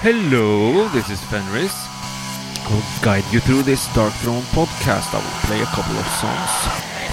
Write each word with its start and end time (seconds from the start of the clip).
Hello, 0.00 0.88
this 0.96 1.12
is 1.12 1.20
Fenriz. 1.28 1.76
I 1.76 2.72
will 2.72 2.80
guide 3.04 3.28
you 3.28 3.36
through 3.36 3.68
this 3.68 3.84
Darkthrone 3.92 4.40
podcast. 4.56 5.12
I 5.12 5.20
will 5.20 5.40
play 5.44 5.60
a 5.60 5.68
couple 5.76 5.92
of 5.92 6.08
songs 6.16 6.52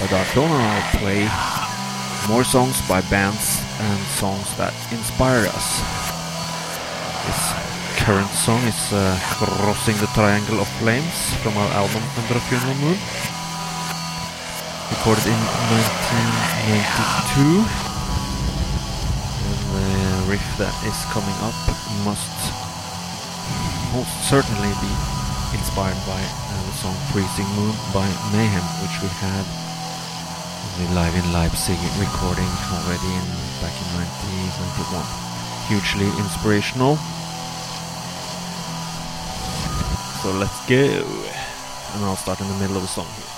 by 0.00 0.08
Darkthrone 0.08 0.48
and 0.48 0.64
I'll 0.72 0.96
play 0.96 1.28
more 2.32 2.48
songs 2.48 2.80
by 2.88 3.04
bands 3.12 3.60
and 3.76 4.00
songs 4.16 4.48
that 4.56 4.72
inspire 4.88 5.44
us. 5.52 5.84
This 7.28 7.52
current 8.00 8.32
song 8.32 8.64
is 8.64 8.80
uh, 8.88 9.20
Crossing 9.36 10.00
the 10.00 10.08
Triangle 10.16 10.56
of 10.56 10.68
Flames 10.80 11.36
from 11.44 11.60
our 11.60 11.68
album 11.76 12.00
Under 12.16 12.40
a 12.40 12.44
Funeral 12.48 12.72
Moon. 12.80 12.96
Recorded 14.96 15.28
in 15.28 15.36
1992. 17.36 17.68
And 19.44 19.60
the 19.76 20.32
riff 20.32 20.48
that 20.56 20.72
is 20.88 20.96
coming 21.12 21.36
up 21.44 21.52
must 22.08 22.67
most 23.92 24.12
certainly 24.28 24.72
be 24.80 24.92
inspired 25.56 25.96
by 26.04 26.20
uh, 26.20 26.62
the 26.66 26.74
song 26.76 26.96
Freezing 27.08 27.48
Moon 27.56 27.72
by 27.94 28.04
Mayhem, 28.32 28.66
which 28.84 28.96
we 29.00 29.08
had 29.08 29.44
the 30.76 30.94
live 30.94 31.14
in 31.14 31.32
Leipzig 31.32 31.78
recording 31.98 32.50
already 32.70 33.10
in 33.16 33.26
back 33.64 33.72
in 33.72 33.88
1991. 34.92 35.04
Hugely 35.68 36.08
inspirational. 36.20 36.96
So 40.22 40.32
let's 40.36 40.58
go. 40.66 41.02
And 41.94 42.04
I'll 42.04 42.16
start 42.16 42.40
in 42.40 42.48
the 42.48 42.58
middle 42.58 42.76
of 42.76 42.82
the 42.82 42.88
song 42.88 43.06
here. 43.16 43.37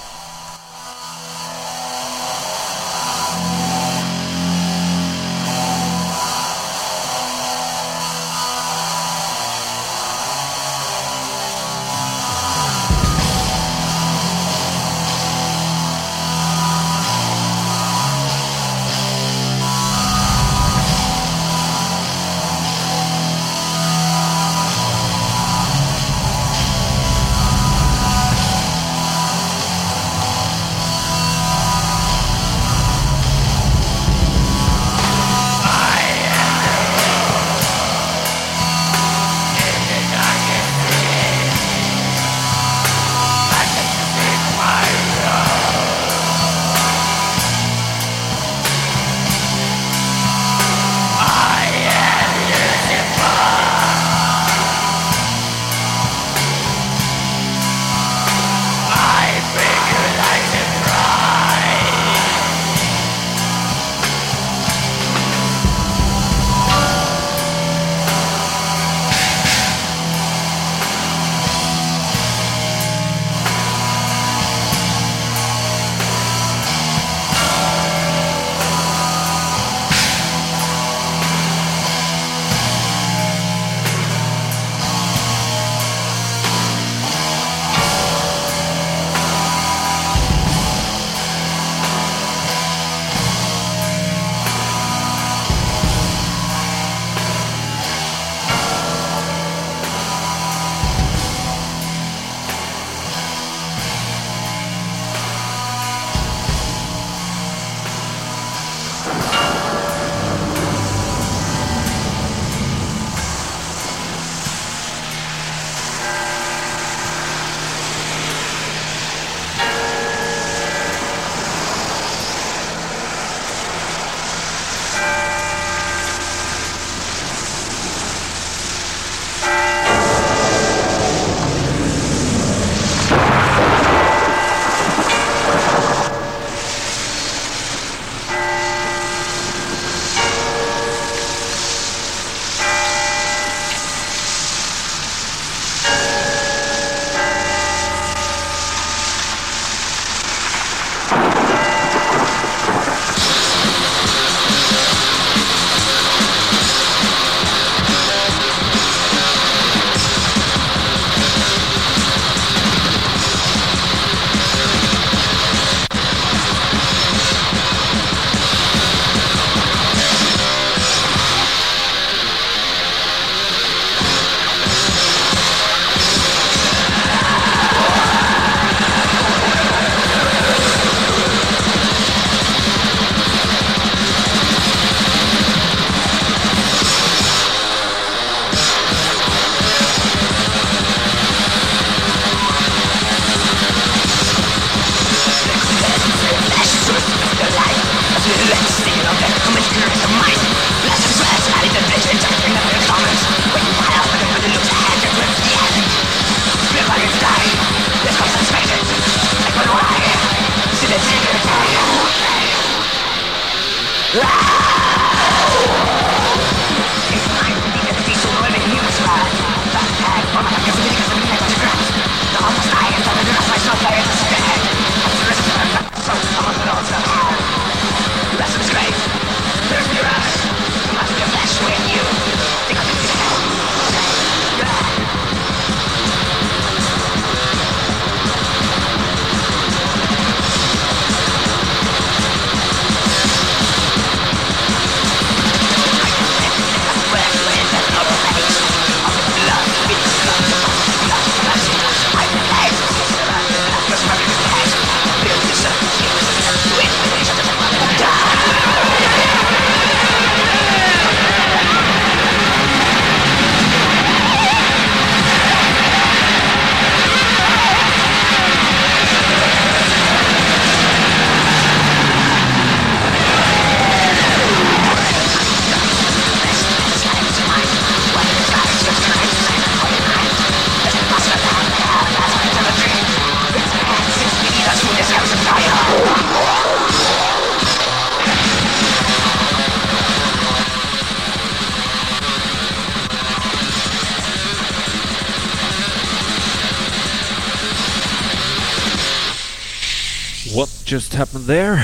Just 300.90 301.14
happened 301.14 301.45
there? 301.45 301.76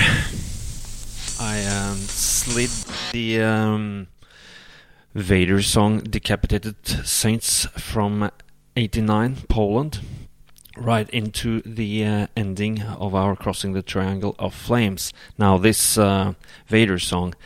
I 1.38 1.64
um, 1.64 1.96
slid 1.96 2.70
the 3.12 3.40
um, 3.40 4.08
Vader 5.14 5.62
song 5.62 6.00
Decapitated 6.00 7.06
Saints 7.06 7.66
from 7.78 8.32
89, 8.74 9.36
Poland, 9.48 10.00
right 10.76 11.08
into 11.10 11.60
the 11.60 12.04
uh, 12.04 12.26
ending 12.36 12.82
of 12.82 13.14
our 13.14 13.36
Crossing 13.36 13.74
the 13.74 13.82
Triangle 13.82 14.34
of 14.40 14.52
Flames. 14.52 15.12
Now, 15.38 15.56
this 15.56 15.96
uh, 15.96 16.34
Vader 16.66 16.98
song 16.98 17.36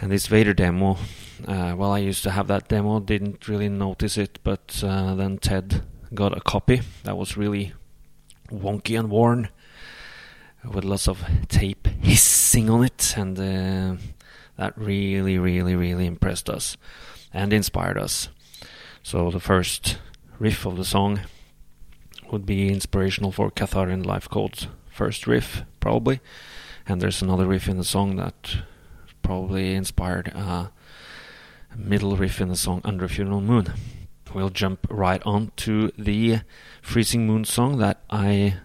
and 0.00 0.10
this 0.10 0.26
Vader 0.26 0.52
demo, 0.52 0.98
uh, 1.46 1.76
well, 1.78 1.92
I 1.92 1.98
used 1.98 2.24
to 2.24 2.32
have 2.32 2.48
that 2.48 2.66
demo, 2.66 2.98
didn't 2.98 3.46
really 3.46 3.68
notice 3.68 4.18
it, 4.18 4.40
but 4.42 4.82
uh, 4.84 5.14
then 5.14 5.38
Ted 5.38 5.84
got 6.12 6.36
a 6.36 6.40
copy 6.40 6.80
that 7.04 7.16
was 7.16 7.36
really 7.36 7.72
wonky 8.50 8.98
and 8.98 9.10
worn 9.10 9.48
with 10.72 10.84
lots 10.84 11.08
of 11.08 11.24
tape 11.48 11.86
hissing 12.00 12.68
on 12.70 12.84
it, 12.84 13.14
and 13.16 13.38
uh, 13.38 14.00
that 14.56 14.76
really, 14.76 15.38
really, 15.38 15.74
really 15.74 16.06
impressed 16.06 16.48
us 16.48 16.76
and 17.32 17.52
inspired 17.52 17.98
us. 17.98 18.28
So 19.02 19.30
the 19.30 19.40
first 19.40 19.98
riff 20.38 20.66
of 20.66 20.76
the 20.76 20.84
song 20.84 21.20
would 22.30 22.44
be 22.44 22.68
inspirational 22.68 23.32
for 23.32 23.50
Kathaarian 23.50 24.04
Life 24.04 24.28
Code's 24.28 24.66
first 24.90 25.26
riff, 25.26 25.62
probably, 25.80 26.20
and 26.86 27.00
there's 27.00 27.22
another 27.22 27.46
riff 27.46 27.68
in 27.68 27.76
the 27.76 27.84
song 27.84 28.16
that 28.16 28.56
probably 29.22 29.74
inspired 29.74 30.28
a 30.28 30.72
middle 31.76 32.16
riff 32.16 32.40
in 32.40 32.48
the 32.48 32.56
song 32.56 32.80
Under 32.84 33.08
Funeral 33.08 33.40
Moon. 33.40 33.72
We'll 34.34 34.50
jump 34.50 34.86
right 34.90 35.22
on 35.24 35.52
to 35.56 35.92
the 35.96 36.40
Freezing 36.82 37.26
Moon 37.26 37.44
song 37.44 37.78
that 37.78 38.02
I 38.10 38.56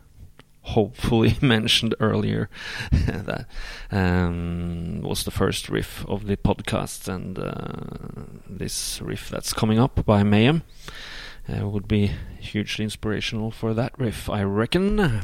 hopefully 0.64 1.38
mentioned 1.42 1.96
earlier 2.00 2.50
that 2.92 3.46
um, 3.92 5.02
was 5.02 5.24
the 5.24 5.32
first 5.32 5.70
riff 5.70 6.06
of 6.08 6.28
the 6.28 6.38
podcast, 6.38 7.08
and 7.08 7.38
uh, 7.40 8.40
this 8.50 9.02
riff 9.02 9.30
that's 9.30 9.54
coming 9.54 9.80
up 9.80 10.06
by 10.06 10.24
Mayhem 10.24 10.64
uh, 11.50 11.68
would 11.68 11.88
be 11.88 12.12
hugely 12.40 12.84
inspirational 12.84 13.52
for 13.52 13.74
that 13.74 13.98
riff, 13.98 14.30
I 14.30 14.44
reckon. 14.44 15.22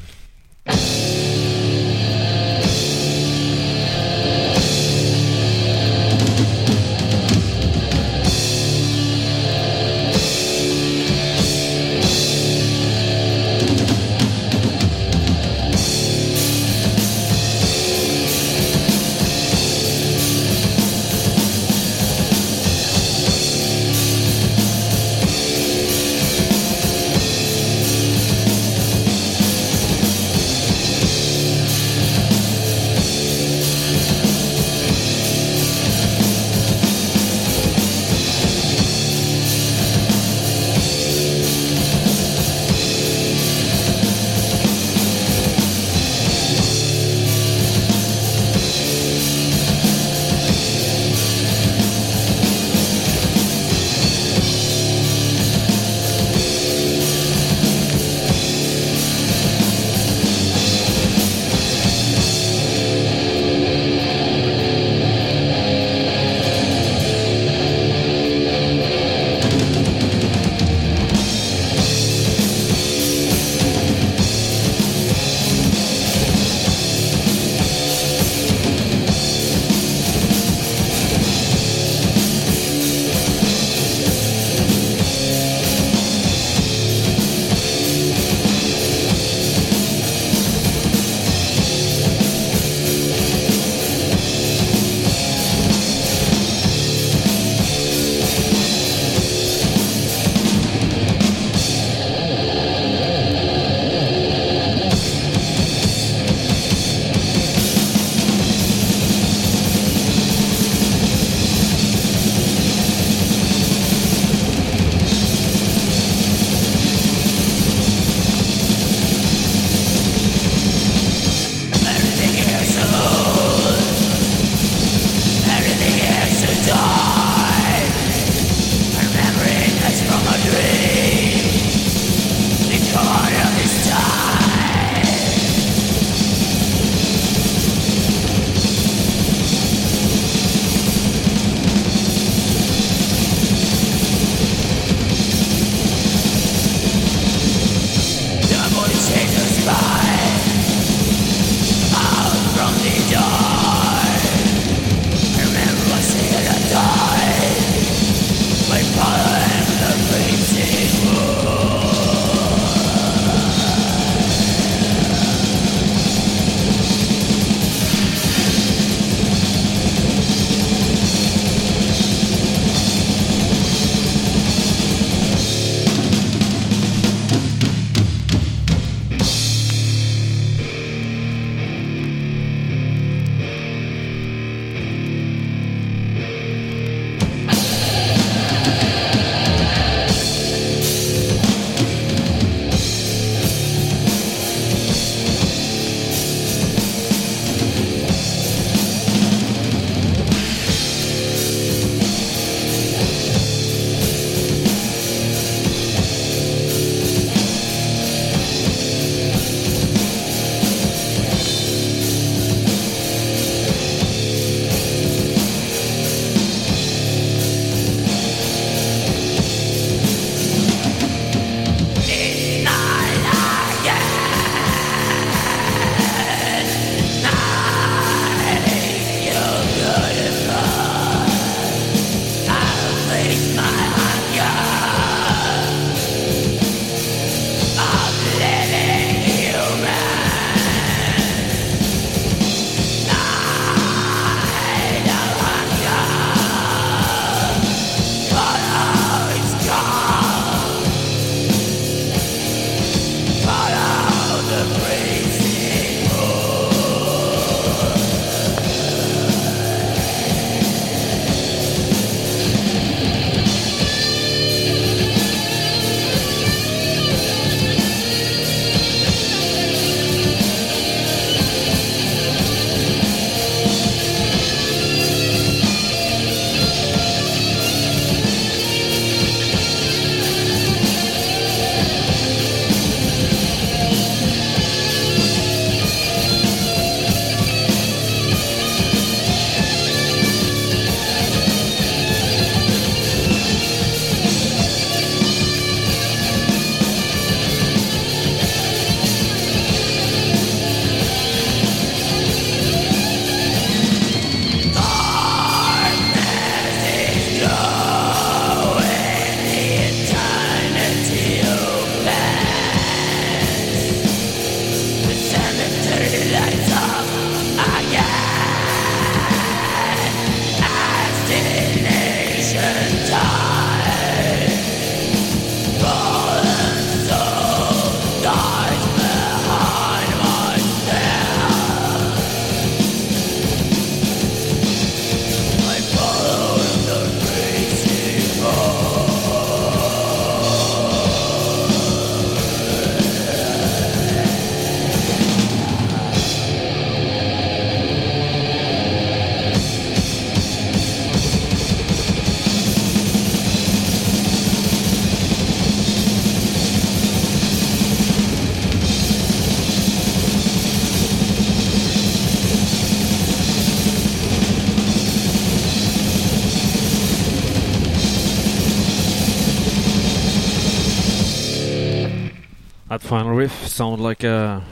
That 372.98 373.04
final 373.08 373.34
riff 373.34 373.68
sounded 373.68 374.02
like 374.02 374.24
a 374.24 374.64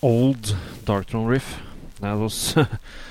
old 0.00 0.56
Darkthrone 0.86 1.28
riff. 1.28 1.60
That 2.00 2.14
was 2.14 2.56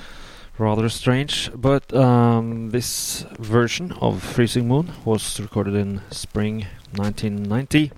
rather 0.58 0.90
strange, 0.90 1.52
but 1.54 1.94
um, 1.94 2.72
this 2.72 3.24
version 3.38 3.92
of 4.02 4.24
Freezing 4.24 4.68
Moon 4.68 4.94
was 5.06 5.40
recorded 5.40 5.76
in 5.76 6.02
spring 6.10 6.66
1990. 6.96 7.92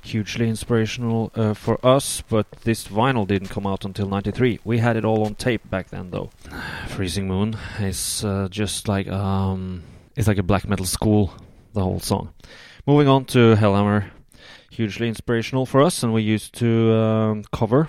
Hugely 0.00 0.48
inspirational 0.48 1.32
uh, 1.34 1.54
for 1.54 1.84
us, 1.84 2.22
but 2.28 2.48
this 2.62 2.86
vinyl 2.86 3.26
didn't 3.26 3.48
come 3.48 3.66
out 3.66 3.84
until 3.84 4.08
93. 4.08 4.60
We 4.62 4.78
had 4.78 4.96
it 4.96 5.04
all 5.04 5.26
on 5.26 5.34
tape 5.34 5.68
back 5.68 5.90
then, 5.90 6.12
though. 6.12 6.30
Freezing 6.86 7.26
Moon 7.26 7.56
is 7.80 8.24
uh, 8.24 8.46
just 8.48 8.86
like 8.86 9.08
um, 9.08 9.82
it's 10.14 10.28
like 10.28 10.38
a 10.38 10.44
black 10.44 10.68
metal 10.68 10.86
school, 10.86 11.34
the 11.72 11.82
whole 11.82 11.98
song. 11.98 12.32
Moving 12.86 13.08
on 13.08 13.24
to 13.24 13.56
Hellhammer 13.56 14.10
hugely 14.78 15.08
inspirational 15.08 15.66
for 15.66 15.82
us, 15.82 16.04
and 16.04 16.14
we 16.14 16.22
used 16.22 16.54
to 16.54 16.92
um, 16.92 17.42
cover 17.50 17.88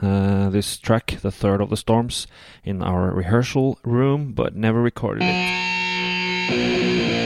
uh, 0.00 0.48
this 0.48 0.78
track, 0.78 1.18
the 1.20 1.30
third 1.30 1.60
of 1.60 1.68
the 1.68 1.76
storms, 1.76 2.26
in 2.64 2.82
our 2.82 3.10
rehearsal 3.10 3.78
room, 3.84 4.32
but 4.32 4.56
never 4.56 4.80
recorded 4.80 5.24
it. 5.24 7.21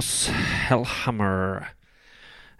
Hellhammer. 0.00 1.68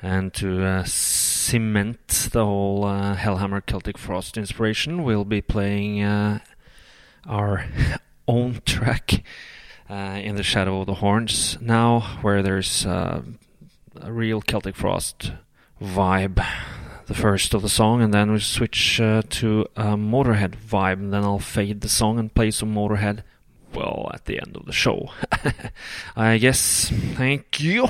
And 0.00 0.32
to 0.34 0.64
uh, 0.64 0.84
cement 0.84 2.28
the 2.32 2.44
whole 2.44 2.84
uh, 2.84 3.16
Hellhammer 3.16 3.64
Celtic 3.64 3.98
Frost 3.98 4.36
inspiration, 4.36 5.04
we'll 5.04 5.24
be 5.24 5.40
playing 5.40 6.02
uh, 6.02 6.40
our 7.26 7.66
own 8.28 8.60
track 8.64 9.22
uh, 9.90 10.20
in 10.22 10.36
the 10.36 10.42
Shadow 10.42 10.80
of 10.80 10.86
the 10.86 10.94
Horns 10.94 11.58
now, 11.60 12.00
where 12.22 12.42
there's 12.42 12.86
uh, 12.86 13.22
a 14.00 14.12
real 14.12 14.40
Celtic 14.40 14.76
Frost 14.76 15.32
vibe. 15.80 16.44
The 17.06 17.14
first 17.14 17.54
of 17.54 17.62
the 17.62 17.68
song, 17.68 18.02
and 18.02 18.12
then 18.12 18.32
we 18.32 18.40
switch 18.40 19.00
uh, 19.00 19.22
to 19.30 19.66
a 19.76 19.96
Motorhead 19.96 20.56
vibe, 20.56 20.94
and 20.94 21.12
then 21.12 21.22
I'll 21.22 21.38
fade 21.38 21.80
the 21.82 21.88
song 21.88 22.18
and 22.18 22.34
play 22.34 22.50
some 22.50 22.74
Motorhead 22.74 23.22
well 23.74 24.10
at 24.14 24.24
the 24.24 24.40
end 24.40 24.56
of 24.56 24.66
the 24.66 24.72
show. 24.72 25.10
I 26.16 26.38
guess. 26.38 26.90
Thank 27.16 27.60
you. 27.60 27.88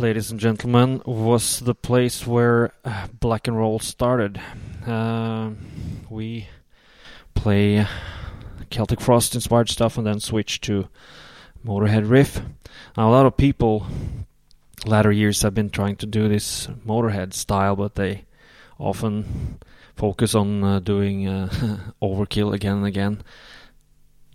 Ladies 0.00 0.30
and 0.30 0.38
gentlemen, 0.38 1.00
was 1.06 1.60
the 1.60 1.74
place 1.74 2.26
where 2.26 2.72
uh, 2.84 3.06
Black 3.20 3.48
and 3.48 3.56
Roll 3.56 3.78
started. 3.78 4.40
Uh, 4.86 5.50
we 6.10 6.48
play 7.34 7.86
Celtic 8.70 9.00
Frost 9.00 9.34
inspired 9.34 9.68
stuff 9.68 9.96
and 9.96 10.06
then 10.06 10.20
switch 10.20 10.60
to 10.62 10.88
Motorhead 11.64 12.08
riff. 12.10 12.40
Now, 12.96 13.08
a 13.08 13.12
lot 13.12 13.26
of 13.26 13.36
people 13.36 13.86
latter 14.84 15.12
years 15.12 15.42
have 15.42 15.54
been 15.54 15.70
trying 15.70 15.96
to 15.96 16.06
do 16.06 16.28
this 16.28 16.66
Motorhead 16.86 17.32
style, 17.32 17.76
but 17.76 17.94
they 17.94 18.24
often 18.78 19.58
focus 19.96 20.34
on 20.34 20.62
uh, 20.62 20.78
doing 20.80 21.26
uh, 21.26 21.48
overkill 22.02 22.52
again 22.52 22.78
and 22.78 22.86
again. 22.86 23.22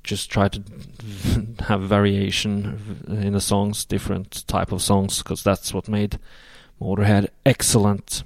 Just 0.03 0.31
try 0.31 0.47
to 0.49 0.63
have 1.67 1.81
variation 1.81 3.05
in 3.07 3.33
the 3.33 3.41
songs, 3.41 3.85
different 3.85 4.47
type 4.47 4.71
of 4.71 4.81
songs, 4.81 5.19
because 5.19 5.43
that's 5.43 5.73
what 5.73 5.87
made 5.87 6.19
Motorhead 6.81 7.27
excellent. 7.45 8.23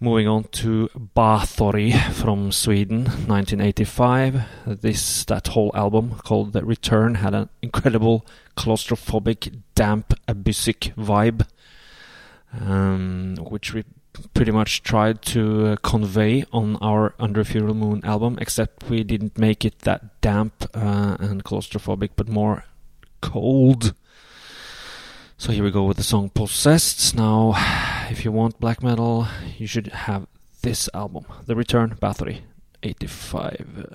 Moving 0.00 0.28
on 0.28 0.44
to 0.44 0.88
Bathory 1.16 1.92
from 2.12 2.52
Sweden, 2.52 3.04
1985. 3.26 4.44
This 4.80 5.24
that 5.24 5.48
whole 5.48 5.72
album 5.74 6.14
called 6.22 6.52
The 6.52 6.64
Return 6.64 7.16
had 7.16 7.34
an 7.34 7.48
incredible 7.62 8.24
claustrophobic, 8.56 9.62
damp, 9.74 10.14
abyssic 10.28 10.92
vibe, 10.96 11.48
um, 12.60 13.34
which 13.40 13.74
we 13.74 13.82
pretty 14.34 14.50
much 14.50 14.82
tried 14.82 15.22
to 15.22 15.66
uh, 15.66 15.76
convey 15.76 16.44
on 16.52 16.76
our 16.76 17.14
Under 17.18 17.44
Funeral 17.44 17.74
Moon 17.74 18.00
album, 18.04 18.38
except 18.40 18.88
we 18.88 19.04
didn't 19.04 19.38
make 19.38 19.64
it 19.64 19.80
that 19.80 20.20
damp 20.20 20.64
uh, 20.74 21.16
and 21.20 21.44
claustrophobic, 21.44 22.10
but 22.16 22.28
more 22.28 22.64
cold. 23.20 23.94
So 25.36 25.52
here 25.52 25.62
we 25.62 25.70
go 25.70 25.84
with 25.84 25.98
the 25.98 26.02
song 26.02 26.30
Possessed. 26.30 27.14
Now, 27.14 27.54
if 28.10 28.24
you 28.24 28.32
want 28.32 28.58
black 28.58 28.82
metal, 28.82 29.28
you 29.56 29.66
should 29.66 29.88
have 29.88 30.26
this 30.62 30.88
album, 30.92 31.26
The 31.46 31.54
Return 31.54 31.96
Bathory 32.00 32.40
85. 32.82 33.94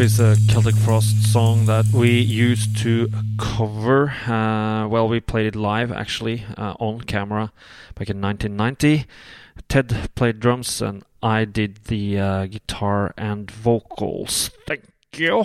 Is 0.00 0.20
a 0.20 0.36
Celtic 0.48 0.76
Frost 0.76 1.32
song 1.32 1.66
that 1.66 1.86
we 1.92 2.20
used 2.20 2.76
to 2.78 3.10
cover. 3.36 4.10
Uh, 4.26 4.86
well, 4.86 5.08
we 5.08 5.18
played 5.18 5.46
it 5.46 5.56
live 5.56 5.90
actually 5.90 6.44
uh, 6.56 6.74
on 6.78 7.00
camera 7.00 7.52
back 7.94 8.08
in 8.08 8.20
1990. 8.20 9.06
Ted 9.68 10.10
played 10.14 10.40
drums 10.40 10.80
and 10.80 11.02
I 11.22 11.44
did 11.44 11.84
the 11.86 12.18
uh, 12.18 12.46
guitar 12.46 13.12
and 13.16 13.50
vocals. 13.50 14.50
Thank 14.66 14.84
you. 15.16 15.44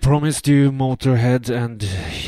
Promised 0.00 0.46
you 0.46 0.70
Motorhead, 0.70 1.50
and 1.50 1.80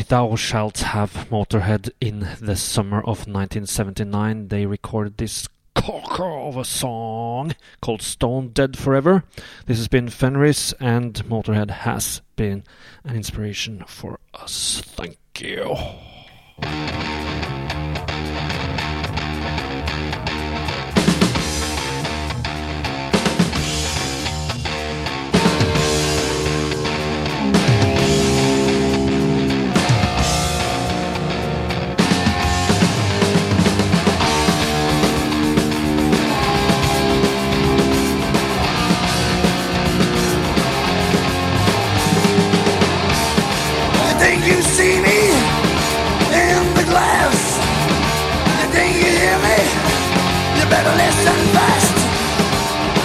thou 0.08 0.34
shalt 0.34 0.78
have 0.78 1.28
Motorhead 1.30 1.90
in 2.00 2.28
the 2.40 2.56
summer 2.56 2.98
of 2.98 3.26
1979. 3.26 4.48
They 4.48 4.66
recorded 4.66 5.16
this 5.16 5.46
corker 5.74 6.24
of 6.24 6.56
a 6.56 6.64
song 6.64 7.54
called 7.80 8.02
Stone 8.02 8.48
Dead 8.48 8.76
Forever. 8.76 9.24
This 9.66 9.78
has 9.78 9.88
been 9.88 10.08
Fenriz, 10.08 10.74
and 10.80 11.14
Motorhead 11.24 11.70
has 11.70 12.20
been 12.36 12.64
an 13.04 13.16
inspiration 13.16 13.84
for 13.86 14.18
us. 14.34 14.82
Thank 14.84 15.18
you. 15.38 15.76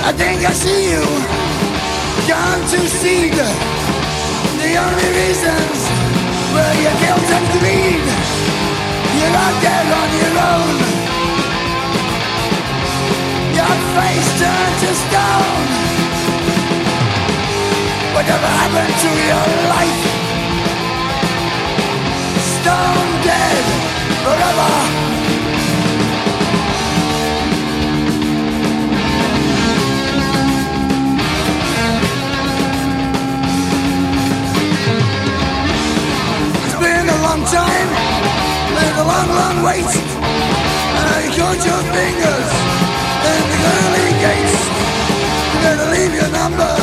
I 0.06 0.12
think 0.12 0.44
I 0.44 0.52
see 0.52 0.92
you. 0.92 1.04
Gone 2.28 2.62
to 2.72 2.80
seed 3.00 3.34
The 3.34 4.72
only 4.76 5.10
reasons 5.20 5.80
were 6.54 6.76
your 6.84 6.96
guilt 7.04 7.30
and 7.38 7.48
greed 7.56 8.04
You're 9.18 9.38
out 9.44 9.58
there 9.64 9.88
on 10.02 10.10
your 10.22 10.36
own. 10.52 10.76
Your 13.56 13.76
face 13.96 14.30
turned 14.40 14.78
to 14.84 14.92
stone. 15.04 15.68
Whatever 18.16 18.50
happened 18.60 18.96
to 19.04 19.10
your 19.32 19.48
life? 19.72 20.02
Stone 22.60 23.12
dead 23.24 23.64
forever 24.24 25.23
long 37.34 37.46
time 37.46 37.90
and 38.84 38.96
a 39.02 39.06
long, 39.10 39.30
long 39.30 39.58
wait. 39.66 39.90
And 40.98 41.08
I 41.18 41.22
count 41.34 41.60
your 41.66 41.84
fingers 41.90 42.50
in 43.34 43.42
the 43.52 43.60
early 43.74 44.10
gates. 44.22 44.62
You 45.50 45.58
better 45.66 45.88
leave 45.98 46.14
your 46.14 46.30
number 46.30 46.74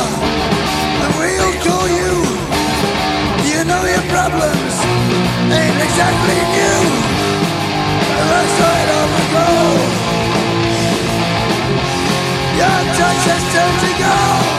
and 1.03 1.11
we'll 1.19 1.55
call 1.63 1.87
you. 1.87 2.13
You 3.47 3.59
know 3.63 3.83
your 3.95 4.05
problems 4.11 4.75
ain't 5.55 5.79
exactly 5.87 6.39
new. 6.57 6.83
The 8.17 8.25
left 8.31 8.51
side 8.59 8.89
of 8.99 9.07
the 9.17 9.25
road. 9.35 9.89
Your 12.59 12.79
touch 12.99 13.23
has 13.31 13.43
turned 13.55 13.79
to 13.85 13.91
go. 14.03 14.50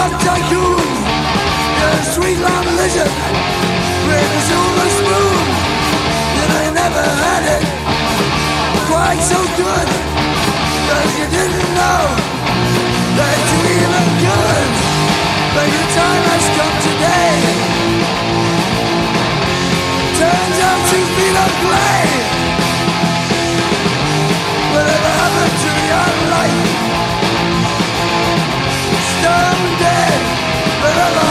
Truck 0.00 0.12
tycoon. 0.22 0.78
You're 1.78 1.98
a 1.98 2.04
sweet 2.14 2.38
long 2.38 2.66
lizard 2.78 3.12
with 4.06 4.36
a 4.38 4.42
silver 4.48 4.88
spoon. 4.98 5.44
You 6.36 6.44
know 6.48 6.60
you 6.66 6.72
never 6.72 7.04
had 7.24 7.44
it 7.56 7.64
quite 8.86 9.20
so 9.20 9.38
good. 9.60 9.88
Cause 10.88 11.10
you 11.18 11.26
didn't 11.36 11.70
know 11.78 12.02
that 13.18 13.38
you 13.50 13.58
even 13.76 14.06
could. 14.24 14.70
But 15.54 15.66
your 15.74 15.88
time 16.00 16.24
has 16.30 16.44
come 16.56 16.76
today. 16.88 17.36
Turns 20.20 20.58
out 20.68 20.80
two 20.90 21.04
feet 21.16 21.36
of 21.44 21.52
clay. 21.62 22.06
Whatever 24.74 25.10
happened 25.20 25.56
to 25.64 25.70
your 25.90 26.08
life? 26.30 26.69
Forever. 30.80 31.29